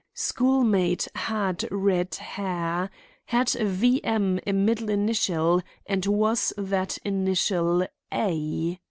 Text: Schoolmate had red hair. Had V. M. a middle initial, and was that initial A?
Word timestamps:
Schoolmate 0.15 1.07
had 1.13 1.67
red 1.69 2.15
hair. 2.15 2.89
Had 3.25 3.49
V. 3.51 4.03
M. 4.03 4.39
a 4.47 4.51
middle 4.51 4.89
initial, 4.89 5.61
and 5.85 6.07
was 6.07 6.51
that 6.57 6.97
initial 7.05 7.85
A? 8.11 8.79